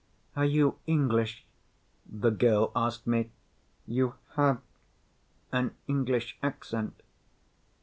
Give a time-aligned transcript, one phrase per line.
[0.35, 1.45] "Are you English?"
[2.07, 3.29] the girl asked me.
[3.85, 4.59] "You have
[5.51, 7.03] an English accent."